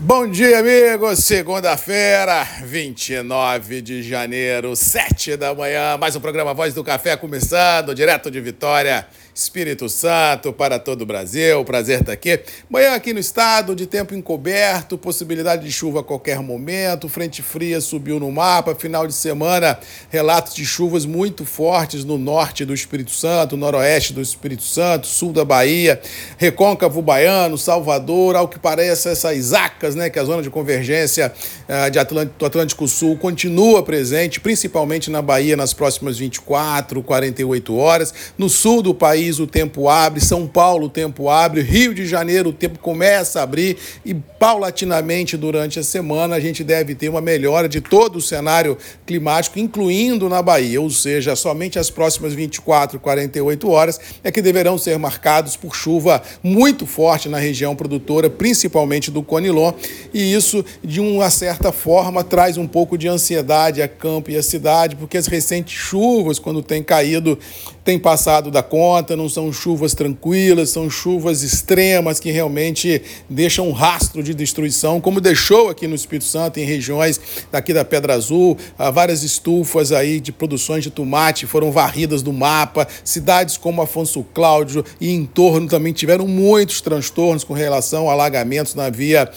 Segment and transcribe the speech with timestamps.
[0.00, 1.24] Bom dia, amigos.
[1.24, 5.96] Segunda-feira, 29 de janeiro, 7 da manhã.
[5.98, 9.08] Mais um programa Voz do Café começando, direto de Vitória,
[9.38, 11.64] Espírito Santo, para todo o Brasil.
[11.64, 12.40] Prazer estar aqui.
[12.68, 17.08] Manhã aqui no estado, de tempo encoberto, possibilidade de chuva a qualquer momento.
[17.08, 18.74] Frente fria subiu no mapa.
[18.74, 19.78] Final de semana,
[20.10, 25.32] relatos de chuvas muito fortes no norte do Espírito Santo, noroeste do Espírito Santo, sul
[25.32, 26.00] da Bahia,
[26.36, 28.34] Recôncavo Baiano, Salvador.
[28.34, 31.32] Ao que parece, essas acas, né, que a zona de convergência
[31.68, 37.76] uh, de Atlântico, do Atlântico Sul continua presente, principalmente na Bahia, nas próximas 24, 48
[37.76, 38.12] horas.
[38.36, 42.50] No sul do país, o tempo abre, São Paulo o tempo abre, Rio de Janeiro
[42.50, 47.20] o tempo começa a abrir e paulatinamente durante a semana a gente deve ter uma
[47.20, 52.98] melhora de todo o cenário climático, incluindo na Bahia, ou seja, somente as próximas 24,
[52.98, 59.10] 48 horas é que deverão ser marcados por chuva muito forte na região produtora, principalmente
[59.10, 59.72] do Conilon,
[60.14, 64.42] e isso de uma certa forma traz um pouco de ansiedade a campo e a
[64.42, 67.38] cidade, porque as recentes chuvas, quando têm caído,
[67.84, 73.72] têm passado da conta, não são chuvas tranquilas, são chuvas extremas que realmente deixam um
[73.72, 77.20] rastro de destruição, como deixou aqui no Espírito Santo, em regiões
[77.50, 78.56] daqui da Pedra Azul,
[78.92, 84.84] várias estufas aí de produções de tomate foram varridas do mapa, cidades como Afonso Cláudio
[85.00, 89.30] e em torno também tiveram muitos transtornos com relação a alagamentos na via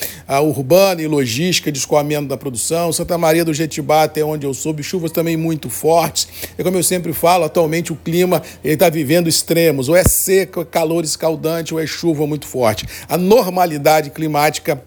[0.44, 4.84] urbana e logística de escoamento da produção, Santa Maria do Jetibá, até onde eu soube,
[4.84, 6.28] chuvas também muito fortes,
[6.58, 11.04] e como eu sempre falo, atualmente o clima está vivendo extremos, ou é seca, calor
[11.04, 12.86] escaldante, ou é chuva muito forte.
[13.08, 14.82] A normalidade climática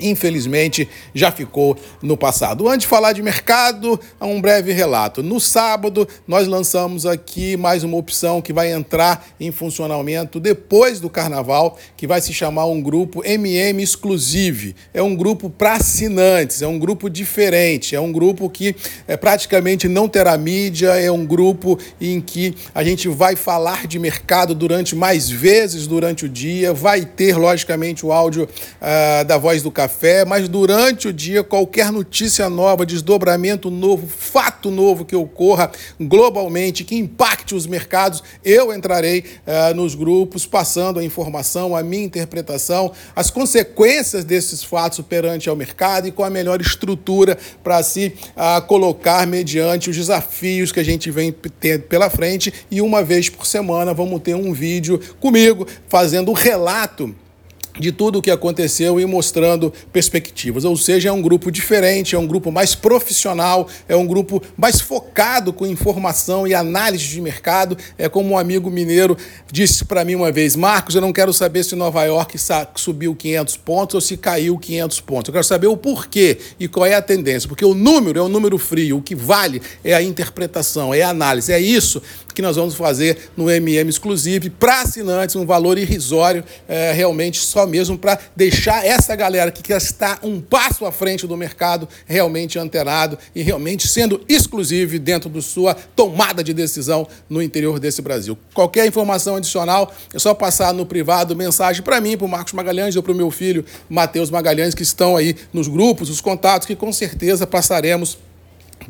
[0.00, 2.68] infelizmente já ficou no passado.
[2.68, 5.22] Antes de falar de mercado, um breve relato.
[5.22, 11.10] No sábado, nós lançamos aqui mais uma opção que vai entrar em funcionamento depois do
[11.10, 14.74] carnaval, que vai se chamar um grupo MM Exclusive.
[14.94, 18.74] É um grupo para assinantes, é um grupo diferente, é um grupo que
[19.06, 23.98] é, praticamente não terá mídia, é um grupo em que a gente vai falar de
[23.98, 29.62] mercado durante mais vezes durante o dia, vai ter, logicamente, o áudio uh, da voz
[29.62, 35.16] do café café, mas durante o dia, qualquer notícia nova, desdobramento novo, fato novo que
[35.16, 41.82] ocorra globalmente, que impacte os mercados, eu entrarei uh, nos grupos, passando a informação, a
[41.82, 47.82] minha interpretação, as consequências desses fatos perante ao mercado e com a melhor estrutura para
[47.82, 52.52] se uh, colocar mediante os desafios que a gente vem ter pela frente.
[52.70, 57.14] E uma vez por semana vamos ter um vídeo comigo fazendo o relato
[57.78, 60.64] de tudo o que aconteceu e mostrando perspectivas.
[60.64, 64.80] Ou seja, é um grupo diferente, é um grupo mais profissional, é um grupo mais
[64.80, 67.76] focado com informação e análise de mercado.
[67.96, 69.16] É como um amigo mineiro
[69.50, 72.36] disse para mim uma vez: Marcos, eu não quero saber se Nova York
[72.76, 75.28] subiu 500 pontos ou se caiu 500 pontos.
[75.28, 78.28] Eu quero saber o porquê e qual é a tendência, porque o número é um
[78.28, 81.52] número frio, o que vale é a interpretação, é a análise.
[81.52, 82.02] É isso
[82.34, 87.66] que nós vamos fazer no MM Exclusive para assinantes, um valor irrisório, é, realmente só
[87.68, 93.18] mesmo para deixar essa galera que está um passo à frente do mercado realmente antenado
[93.34, 98.36] e realmente sendo exclusivo dentro da sua tomada de decisão no interior desse Brasil.
[98.54, 102.96] Qualquer informação adicional é só passar no privado mensagem para mim, para o Marcos Magalhães
[102.96, 106.74] ou para o meu filho Matheus Magalhães, que estão aí nos grupos, os contatos, que
[106.74, 108.18] com certeza passaremos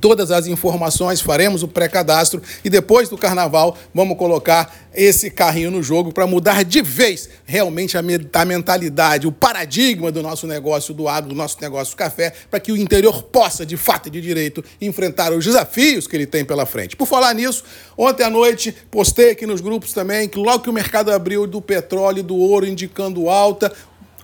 [0.01, 5.83] todas as informações, faremos o pré-cadastro e depois do carnaval vamos colocar esse carrinho no
[5.83, 11.09] jogo para mudar de vez realmente a, a mentalidade, o paradigma do nosso negócio do
[11.09, 14.21] agro, do nosso negócio do café, para que o interior possa, de fato e de
[14.21, 16.97] direito, enfrentar os desafios que ele tem pela frente.
[16.97, 17.63] Por falar nisso,
[17.97, 21.61] ontem à noite postei aqui nos grupos também que logo que o mercado abriu do
[21.61, 23.73] petróleo e do ouro indicando alta,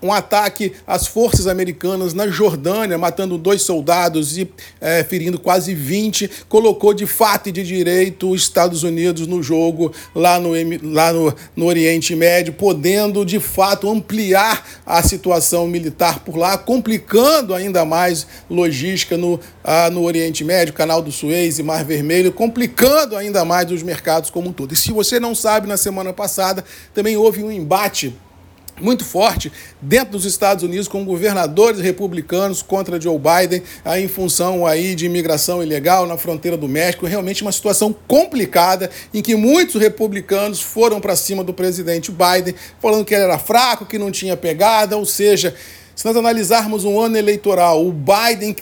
[0.05, 4.47] um ataque às forças americanas na Jordânia, matando dois soldados e
[4.79, 9.93] é, ferindo quase 20, colocou de fato e de direito os Estados Unidos no jogo
[10.15, 10.51] lá no,
[10.93, 17.55] lá no, no Oriente Médio, podendo de fato ampliar a situação militar por lá, complicando
[17.55, 23.17] ainda mais logística no, ah, no Oriente Médio, Canal do Suez e Mar Vermelho, complicando
[23.17, 24.75] ainda mais os mercados como um todo.
[24.75, 26.63] E se você não sabe, na semana passada
[26.93, 28.15] também houve um embate
[28.81, 34.67] muito forte dentro dos Estados Unidos com governadores republicanos contra Joe Biden aí em função
[34.67, 39.81] aí de imigração ilegal na fronteira do México, realmente uma situação complicada em que muitos
[39.81, 44.37] republicanos foram para cima do presidente Biden, falando que ele era fraco, que não tinha
[44.37, 45.55] pegada, ou seja,
[45.95, 48.57] se nós analisarmos um ano eleitoral, o Biden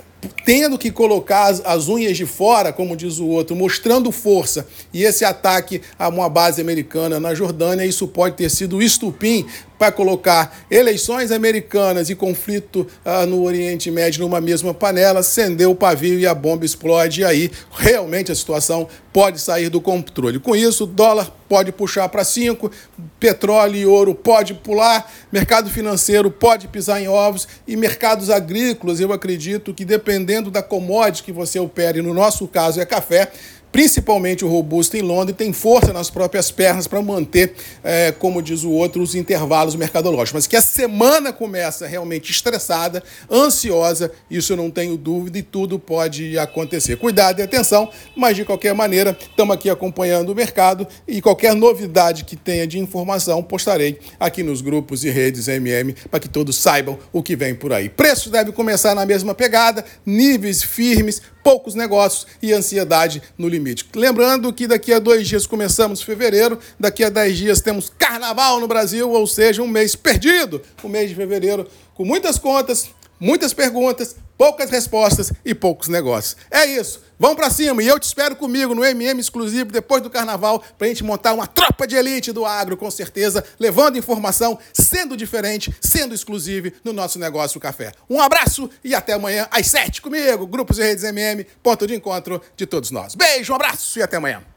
[0.45, 5.03] tendo que colocar as, as, unhas de fora, como diz o outro, mostrando força, e
[5.03, 9.47] esse ataque a uma base americana na Jordânia, isso pode ter sido estupim
[9.83, 15.75] para colocar eleições americanas e conflito ah, no Oriente Médio numa mesma panela, acendeu o
[15.75, 17.23] pavio e a bomba explode.
[17.23, 20.39] E aí, realmente, a situação pode sair do controle.
[20.39, 22.71] Com isso, dólar pode puxar para 5,
[23.19, 29.13] petróleo e ouro pode pular, mercado financeiro pode pisar em ovos e mercados agrícolas, eu
[29.13, 33.33] acredito que dependendo da commodity que você opere, no nosso caso é café,
[33.73, 38.63] principalmente o robusto em Londres, tem força nas próprias pernas para manter, é, como diz
[38.63, 40.33] o outro, os intervalos mercadológicos.
[40.33, 45.79] Mas que a semana começa realmente estressada, ansiosa, isso eu não tenho dúvida e tudo
[45.79, 46.97] pode acontecer.
[46.97, 52.25] Cuidado e atenção, mas de qualquer maneira, estamos aqui acompanhando o mercado e qualquer novidade
[52.25, 56.99] que tenha de informação, postarei aqui nos grupos e redes MM para que todos saibam
[57.13, 57.89] o que vem por aí.
[57.89, 63.87] Preços devem começar na mesma pegada, níveis firmes, poucos negócios e ansiedade no limite.
[63.95, 68.69] Lembrando que daqui a dois dias começamos fevereiro, daqui a dez dias temos carnaval no
[68.69, 72.91] Brasil, ou seja, um mês perdido, o mês de fevereiro, com muitas contas,
[73.23, 76.37] muitas perguntas, poucas respostas e poucos negócios.
[76.51, 77.01] É isso.
[77.17, 80.87] Vamos para cima e eu te espero comigo no MM exclusivo depois do carnaval para
[80.87, 85.73] a gente montar uma tropa de elite do agro, com certeza, levando informação, sendo diferente,
[85.81, 87.93] sendo exclusivo no nosso negócio café.
[88.11, 92.43] Um abraço e até amanhã às sete comigo, grupos e redes MM, ponto de encontro
[92.57, 93.15] de todos nós.
[93.15, 94.52] Beijo, um abraço e até amanhã.